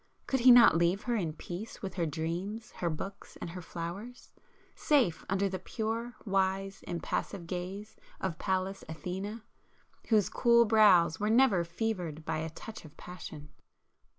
Could 0.25 0.39
he 0.39 0.49
not 0.49 0.75
leave 0.75 1.03
her 1.03 1.15
in 1.15 1.33
peace 1.33 1.83
with 1.83 1.93
her 1.93 2.07
dreams, 2.07 2.71
her 2.77 2.89
books 2.89 3.35
and 3.39 3.51
her 3.51 3.61
flowers?—safe 3.61 5.23
under 5.29 5.47
the 5.47 5.59
pure, 5.59 6.15
wise, 6.25 6.81
impassive 6.87 7.45
gaze 7.45 7.97
of 8.19 8.39
Pallas 8.39 8.83
Athene, 8.89 9.43
whose 10.09 10.27
cool 10.27 10.65
brows 10.65 11.19
were 11.19 11.29
never 11.29 11.63
fevered 11.63 12.25
by 12.25 12.39
a 12.39 12.49
touch 12.49 12.83
of 12.83 12.97
passion? 12.97 13.49